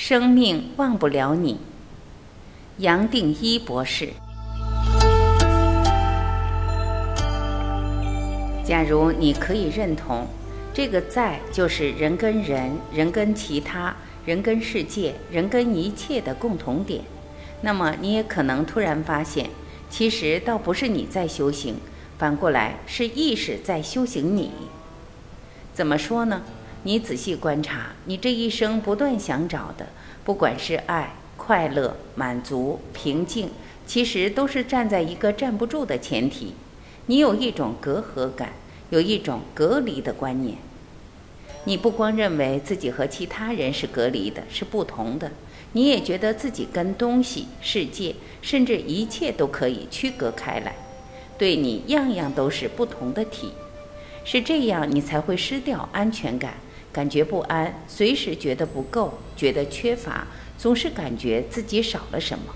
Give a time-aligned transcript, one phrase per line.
[0.00, 1.58] 生命忘不了你，
[2.76, 4.10] 杨定一博士。
[8.64, 10.28] 假如你可以认同，
[10.72, 17.02] 这个在就是人跟人、人跟其他人跟世界、人跟一切的共同点，
[17.62, 19.50] 那么你也可能突然发现，
[19.90, 21.74] 其实倒不是你在修行，
[22.16, 24.52] 反过来是意识在修行你。
[25.74, 26.42] 怎么说呢？
[26.84, 29.88] 你仔细观察，你这一生不断想找的，
[30.24, 33.50] 不管是爱、快乐、满足、平静，
[33.84, 36.54] 其实都是站在一个站不住的前提。
[37.06, 38.52] 你有一种隔阂感，
[38.90, 40.56] 有一种隔离的观念。
[41.64, 45.32] 你不光认为自己和其他人是隔离的，是不同的，
[45.72, 50.76] 你也觉得自己跟东西、世界，甚至一切都可以区隔开来，
[51.36, 53.50] 对你样样都是不同的体。
[54.24, 56.54] 是这样，你才会失掉安全感。
[56.98, 60.26] 感觉不安，随时觉得不够，觉得缺乏，
[60.58, 62.52] 总是感觉自己少了什么。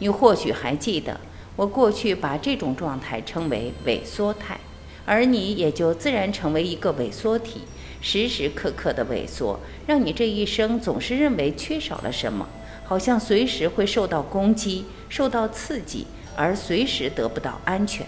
[0.00, 1.20] 你或许还记得，
[1.54, 4.58] 我过去把这种状态称为萎缩态，
[5.06, 7.60] 而你也就自然成为一个萎缩体，
[8.00, 12.48] 时时刻刻的萎缩，让你这一生总是认为缺少了什么，
[12.82, 18.04] 好像随时会受到攻击、受到刺激，而随时得不到安全。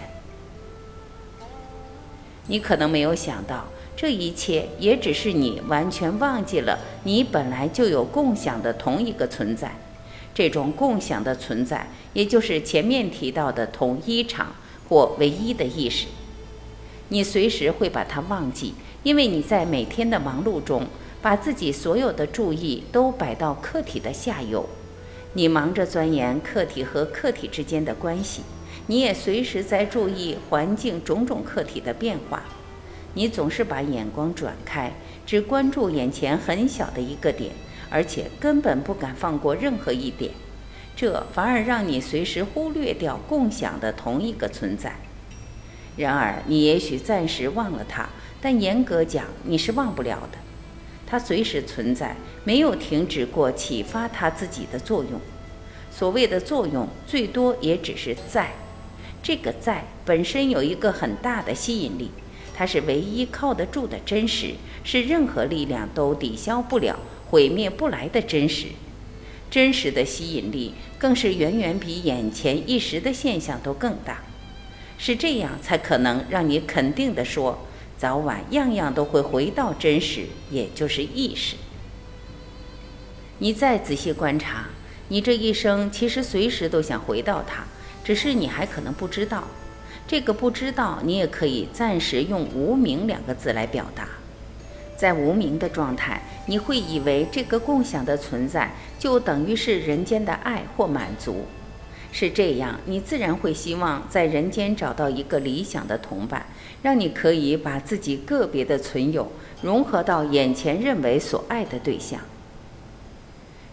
[2.47, 3.67] 你可能没有想到。
[3.97, 9.75] 这一切也只是你完全忘记了，你本来就有共享的同一个存在。
[10.35, 14.55] 这种共享的存在，也就是前面提到的同一场
[14.87, 16.05] 或唯一的意识。
[17.09, 20.85] 你随时会把它忘记，因为你在每天的忙碌中，
[21.19, 24.69] 把自己所有的注意都摆到客体的下游。
[25.33, 28.43] 你忙着钻研客体和客体之间的关系，
[28.85, 32.43] 你也随时在注意环境种种客体的变化。
[33.17, 34.93] 你总是把眼光转开，
[35.25, 37.51] 只关注眼前很小的一个点，
[37.89, 40.31] 而且根本不敢放过任何一点，
[40.95, 44.97] 这反而让你随时忽略掉共享的同一个存在。
[45.95, 48.07] 然而，你也许暂时忘了它，
[48.39, 50.37] 但严格讲，你是忘不了的。
[51.07, 55.19] 它随时存在，没有停止过启发它自己的作用。
[55.89, 58.51] 所谓的作用，最多也只是在。
[59.23, 62.11] 这个在本身有一个很大的吸引力。
[62.57, 66.97] 它是唯一靠得住的真实，是任何力量都抵消不了、
[67.27, 68.69] 毁灭不来的真实。
[69.51, 74.23] 真实的吸引力更是远远比眼前一时的现象都更大。
[74.97, 81.55] 是这样才可能让你肯定地说，早晚样样都会回到真实，也就是意识。
[83.37, 84.69] 你再仔细观察，
[85.09, 87.65] 你这一生其实随时都想回到它，
[88.03, 89.47] 只是你还可能不知道。
[90.07, 94.07] 这个不知道，你也可以暂时用“无名”两个字来表达。
[94.95, 101.45] 在无名的状态，你会以为这个共享的存在就等于是人间的爱或满足。
[102.11, 106.45] 是这样，你自然会希望在人间找到一个理想的同伴，
[106.81, 109.29] 让你可以把自己个别的存有
[109.61, 112.21] 融合到眼前认为所爱的对象。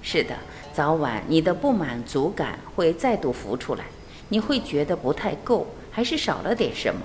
[0.02, 0.34] 是的，
[0.74, 3.84] 早晚你的不满足感会再度浮出来，
[4.30, 5.68] 你会觉得不太够。
[5.94, 7.02] 还是少了点什么，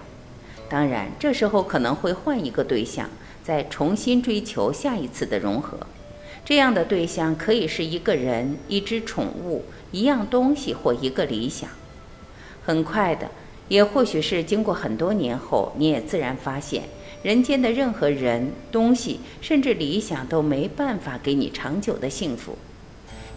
[0.67, 3.07] 当然，这时候可能会换一个对象，
[3.43, 5.77] 再重新追求下一次的融合。
[6.43, 11.69] 这样的对象可以是一个人、一只宠物、一样东西或一个理想。
[12.65, 13.29] 很快的，
[13.67, 16.85] 也或许是经过很多年后，你也自然发现，
[17.21, 22.57] 人间的任何人、东西，甚至理想都没办法给你长久的幸福。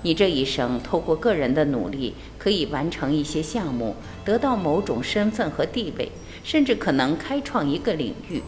[0.02, 6.10] 你这一生透过个人的努力，可以完成一些项目，得到某种身份和地位，
[6.42, 8.42] 甚至可能开创一个领域。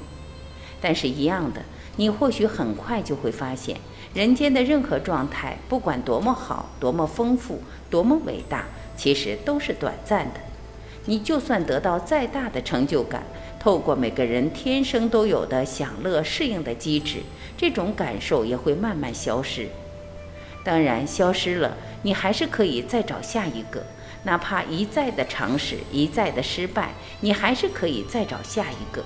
[0.80, 1.62] 但是，一样的，
[1.96, 3.78] 你或许很快就会发现，
[4.12, 8.66] 人间的任何状态，不管多么好、多么丰富、多么伟大，
[8.96, 10.40] 其实都是短暂的。
[11.06, 13.22] 你就算得到再大的成就感，
[13.60, 17.18] 透过每个人天生都有的享乐适应的机制，
[17.56, 19.68] 这种感受也会慢慢消失。
[20.64, 23.84] 当然，消失了，你还是可以再找下一个，
[24.22, 29.04] 哪怕一再的尝试，一再的失败，你还是可以再找下一个。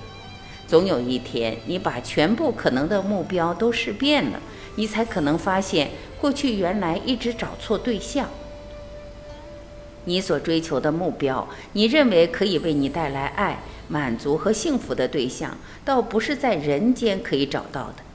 [0.65, 4.39] 总有一天，你把全部可能的目标都试遍了，
[4.75, 5.89] 你才可能发现，
[6.21, 8.29] 过去原来一直找错对象。
[10.05, 13.59] 你所追求的目标，你认为可以为你带来爱、
[13.89, 18.08] 满足和幸福的对象，倒不是在人间可以找到的。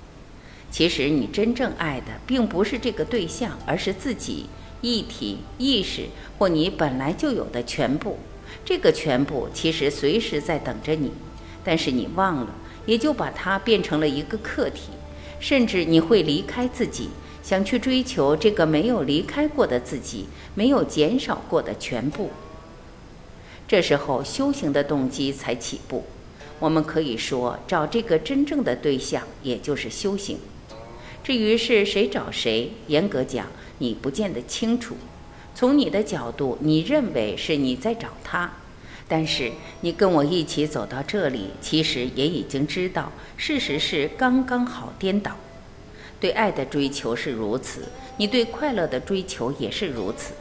[0.74, 4.46] 其实你真正爱的并不是这个对象，而是自己
[4.80, 6.06] 一体意识
[6.36, 8.18] 或你本来就有的全部。
[8.64, 11.12] 这个全部其实随时在等着你，
[11.62, 12.52] 但是你忘了，
[12.86, 14.90] 也就把它变成了一个客体。
[15.38, 17.10] 甚至你会离开自己，
[17.40, 20.26] 想去追求这个没有离开过的自己，
[20.56, 22.30] 没有减少过的全部。
[23.68, 26.04] 这时候修行的动机才起步。
[26.58, 30.38] 我们可以说，找这个真正的对象，也就是修行。
[31.24, 33.46] 至于是谁找谁，严格讲，
[33.78, 34.94] 你不见得清楚。
[35.54, 38.52] 从你的角度，你认为是你在找他，
[39.08, 39.50] 但是
[39.80, 45.34] 你跟我一起走到这里，其实也已经知道，事实是刚刚好颠倒。
[46.20, 47.88] 对爱的追求是如此，
[48.18, 50.34] 你对快乐的追求也是如此。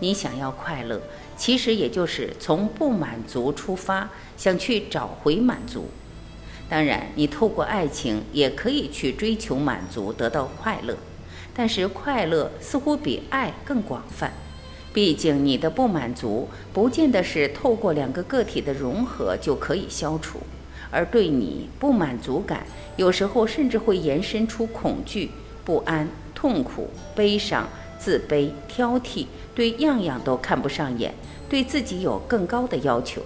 [0.00, 1.00] 你想要快乐。
[1.38, 5.86] 其实也就是从不满足出发，想去找回满足。
[6.68, 10.96] 当然，你透过爱情也可以去追求满足，得到快乐。
[11.54, 14.32] 但是快乐似乎比爱更广泛。
[14.92, 20.40] 毕竟你的不满足不见得是透过两个个体的融合就可以消除，
[20.90, 22.66] 而对你不满足感，
[22.96, 25.30] 有时候甚至会延伸出恐惧、
[25.64, 27.68] 不安、痛苦、悲伤。
[27.98, 29.24] 自卑、挑剔，
[29.54, 31.14] 对样样都看不上眼，
[31.48, 33.22] 对自己有更高的要求。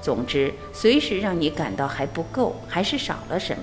[0.00, 3.62] 总之，随时让你感到还不够，还是少了什么。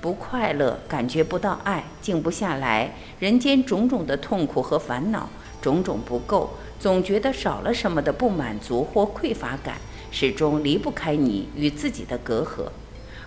[0.00, 5.28] 不快乐，感觉不到爱，静不下来，人间种种的痛苦和烦恼，
[5.60, 9.76] 种种不够，总觉得少了什么的不满足或匮乏感，
[10.10, 12.70] 始终离不开你与自己的隔阂。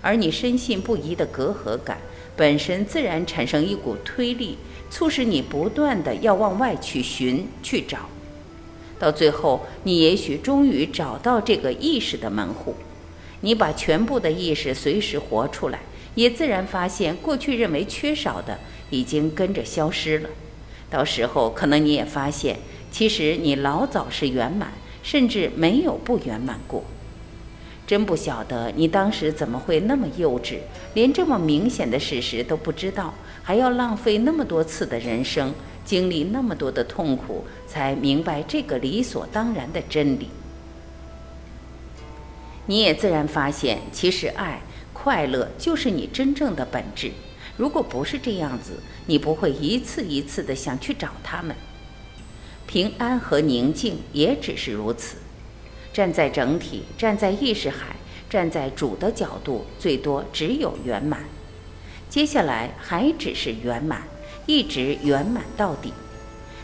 [0.01, 1.97] 而你深信不疑的隔阂感，
[2.35, 4.57] 本身自然产生一股推力。
[4.87, 8.07] 促使你不断的要往外去寻去找，
[8.97, 12.75] 到最后，你也许终于找到这个意识的门户。
[13.41, 15.79] 你把全部的意识随时活出来，
[16.15, 18.59] 也自然发现过去认为缺少的
[18.89, 20.29] 已经跟着消失了。
[20.89, 22.57] 到时候，可能你也发现，
[22.89, 26.83] 其实你老早是圆满，甚至没有不圆满过。
[27.85, 30.55] 真不晓得你当时怎么会那么幼稚，
[30.95, 33.13] 连这么明显的事实都不知道。
[33.43, 35.53] 还要浪费那么多次的人生，
[35.85, 40.27] 经历那么多的痛苦，才明白这个理所当然的真理。
[42.65, 44.59] 你也自然发现，其实爱、
[44.91, 47.11] 快乐就是你真正的本质。
[47.55, 51.55] 如果不是这样子，你不会一次一次的想去找他们。
[52.65, 55.17] 平安和宁静也只是如此。
[55.93, 57.95] 站在整体，站在意识海，
[58.29, 61.23] 站在主的角度，最多只有圆满。
[62.09, 64.01] 接下来还只是圆满，
[64.45, 65.93] 一直圆满到底。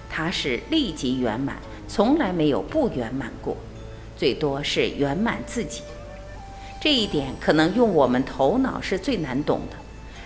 [0.10, 1.58] 它是立即圆满，
[1.88, 3.56] 从来没有不圆满过，
[4.18, 5.82] 最多是圆满自己。
[6.82, 9.78] 这一点可能用我们头脑是最难懂的，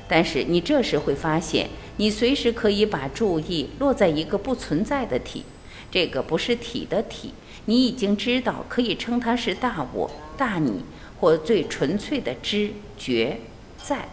[0.08, 5.44] 但是你这时会发现，你随时可以把注意落在一个不存在的体，
[5.92, 7.34] 这个不是体的体，
[7.66, 10.84] 你已经知道可以称它是大我、大你，
[11.20, 13.40] 或最纯粹的知觉
[13.84, 14.10] 在。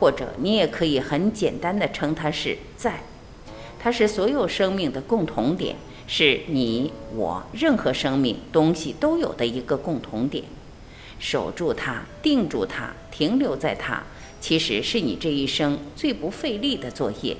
[0.00, 3.02] 或者你也可以很简单的称它是在，
[3.78, 5.76] 它是所有生命的共同点，
[6.06, 10.44] 是你我任何生命东西都有的一个共同点。
[11.18, 14.02] 守住它，定住它，停留在它，
[14.40, 17.36] 其实是你这一生最不费力的作业。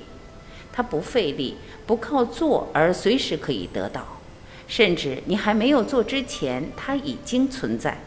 [0.71, 4.21] 它不费力，不靠做而随时可以得到，
[4.69, 8.03] 甚至你还没有做之前，它已经存在。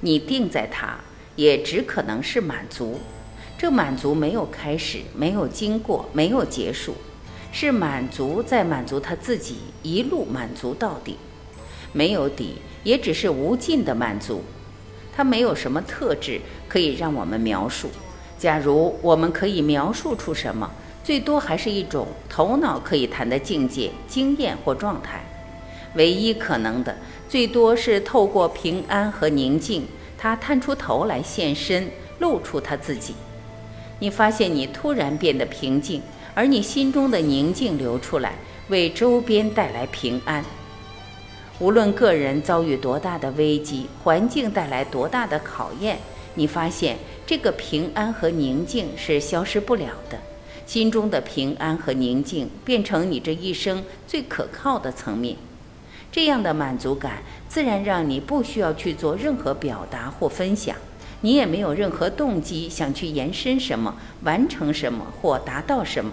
[0.00, 1.00] 你定在它，
[1.36, 3.00] 也只可能是满足。
[3.58, 6.94] 这满足没有开始，没有经过，没有结束，
[7.50, 11.16] 是满足在满足他自己，一路满足到底，
[11.92, 14.42] 没有底，也只是无尽的满足。
[15.14, 16.38] 它没有什么特质
[16.68, 17.88] 可以让我们描述。
[18.38, 20.70] 假如我们可以描述出什么，
[21.02, 25.24] 最多还是一种头脑可以谈的境界、经验或状态。
[25.94, 26.94] 唯一可能的，
[27.26, 29.86] 最多是透过平安和宁静，
[30.18, 33.14] 他探出头来现身，露出他自己。
[33.98, 36.02] 你发现你突然变得平静，
[36.34, 38.34] 而你心中的宁静流出来，
[38.68, 40.44] 为周边带来平安。
[41.58, 45.98] 无论个人遭遇多大的危机，环境带来多大的考验，
[46.34, 50.18] 你发现这个平安和宁静是消失不了的。
[50.66, 55.36] 心中的平安和宁静变成你这一生最可靠的层面。
[56.12, 60.76] 这样的满足感，自然让你不需要去做任何表达或分享。
[61.26, 66.12] 你也没有任何动机想去延伸什么、完成什么或达到什么。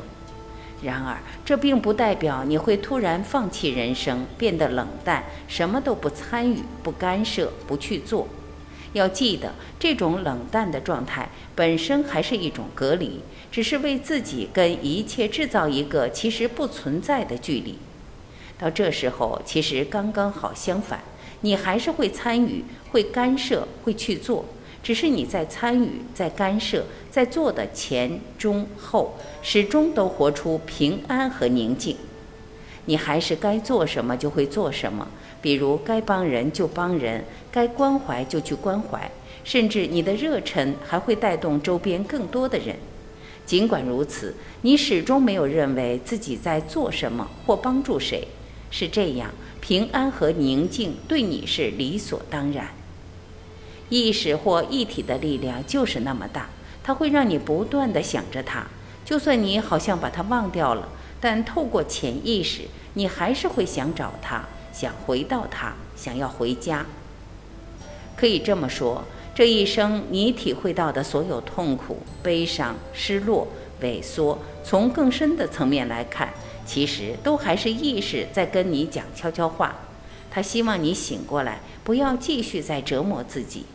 [0.82, 8.28] 然而，这并不代表你会突然放弃人生，变得冷淡，什么都不参与、不干涉、不去做。
[8.94, 13.20] 要记得，这种冷淡的状态本身还是一种隔离，
[13.52, 17.78] 只是为自己跟一切制造一个其实不存在的距离。
[18.58, 21.02] 到这时候，其实刚刚好相反，
[21.42, 24.44] 你还是会参与、会干涉、会去做。
[24.84, 31.96] 只是你在参与、在干涉、在做的前、中、后，始终都活出平安和宁静。
[32.86, 35.08] 你还是该做什么就会做什么，
[35.42, 39.10] 比如该帮人就帮人，该关怀就去关怀，
[39.46, 42.76] 甚至你的热忱还会带动周边更多的人。
[43.46, 48.28] 尽管如此，你始终没有认为自己在做什么或帮助谁，
[48.70, 52.68] 是这样，平安和宁静对你是理所当然。
[53.94, 56.50] 意识或一体的力量就是那么大，
[56.84, 58.66] 它会让你不断地想着它，
[59.06, 60.90] 就算你好像把它忘掉了。
[61.22, 62.64] 但透过潜意识，
[62.96, 66.86] 你还是会想找他，想回到他，想要回家。
[68.18, 69.04] 可以这么说，
[69.36, 73.48] 这一生你体会到的所有痛苦、悲伤、失落、
[73.82, 76.34] 萎缩，从更深的层面来看，
[76.66, 79.76] 其实都还是意识在跟你讲悄悄话。
[80.30, 83.66] 他希望你醒过来，不要继续再折磨自己。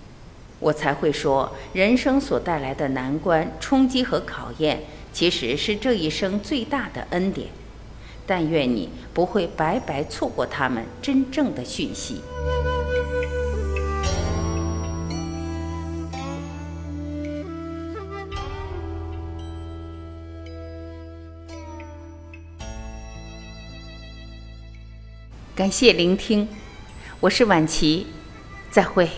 [0.61, 4.83] 我才会说，人生所带来的难关、冲击和考验。
[5.11, 7.49] 其实是这一生最大的恩典，
[8.27, 12.21] 但愿你不会白白错过他们真正的讯息。
[25.57, 26.47] 感谢聆听，
[27.19, 28.07] 我是晚琪，
[28.71, 29.09] 再会。